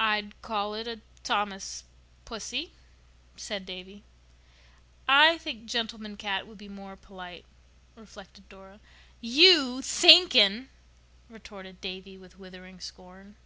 "I'd 0.00 0.40
call 0.40 0.72
it 0.72 0.88
a 0.88 1.02
Thomas 1.24 1.84
pussy," 2.24 2.72
said 3.36 3.66
Davy. 3.66 4.02
"I 5.06 5.36
think 5.36 5.66
'gentleman 5.66 6.16
cat' 6.16 6.46
would 6.46 6.56
be 6.56 6.70
more 6.70 6.96
polite," 6.96 7.44
reflected 7.94 8.48
Dora. 8.48 8.80
"You 9.20 9.82
thinking!" 9.82 10.70
retorted 11.28 11.82
Davy 11.82 12.16
with 12.16 12.38
withering 12.38 12.80
scorn. 12.80 13.36